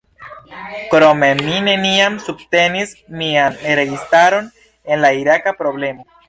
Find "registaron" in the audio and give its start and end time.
3.81-4.49